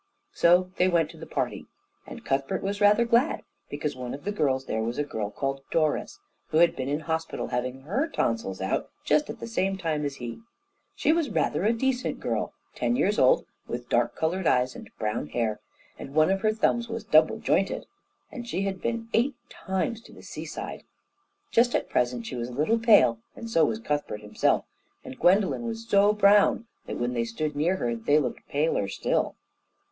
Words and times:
So 0.33 0.71
they 0.77 0.87
went 0.87 1.11
to 1.11 1.17
the 1.17 1.27
party, 1.27 1.67
and 2.07 2.25
Cuthbert 2.25 2.63
was 2.63 2.81
rather 2.81 3.05
glad, 3.05 3.43
because 3.69 3.95
one 3.95 4.15
of 4.15 4.23
the 4.23 4.31
girls 4.31 4.65
there 4.65 4.81
was 4.81 4.97
a 4.97 5.03
girl 5.03 5.29
called 5.29 5.61
Doris, 5.69 6.17
who 6.47 6.57
had 6.57 6.75
been 6.75 6.89
in 6.89 7.01
hospital 7.01 7.49
having 7.49 7.81
her 7.81 8.07
tonsils 8.07 8.61
out 8.61 8.89
just 9.05 9.29
at 9.29 9.39
the 9.39 9.45
same 9.45 9.77
time 9.77 10.03
as 10.03 10.15
he. 10.15 10.39
She 10.95 11.13
was 11.13 11.29
rather 11.29 11.63
a 11.65 11.71
decent 11.71 12.19
girl, 12.19 12.51
ten 12.73 12.95
years 12.95 13.19
old, 13.19 13.45
with 13.67 13.89
dark 13.89 14.15
coloured 14.15 14.47
eyes 14.47 14.75
and 14.75 14.89
brown 14.97 15.27
hair, 15.27 15.59
and 15.99 16.15
one 16.15 16.31
of 16.31 16.41
her 16.41 16.51
thumbs 16.51 16.89
was 16.89 17.03
double 17.03 17.37
jointed, 17.37 17.85
and 18.31 18.47
she 18.47 18.63
had 18.63 18.81
been 18.81 19.07
eight 19.13 19.35
times 19.49 20.01
to 20.01 20.13
the 20.13 20.23
seaside. 20.23 20.81
Just 21.51 21.75
at 21.75 21.91
present 21.91 22.25
she 22.25 22.35
was 22.35 22.49
a 22.49 22.53
little 22.53 22.79
pale, 22.79 23.19
and 23.35 23.51
so 23.51 23.65
was 23.65 23.77
Cuthbert 23.77 24.21
himself; 24.21 24.65
and 25.03 25.19
Gwendolen 25.19 25.61
was 25.61 25.87
so 25.87 26.11
brown 26.11 26.65
that, 26.87 26.97
when 26.97 27.13
they 27.13 27.23
stood 27.23 27.55
near 27.55 27.75
her, 27.75 27.95
they 27.95 28.17
looked 28.17 28.47
paler 28.47 28.87
still. 28.87 29.35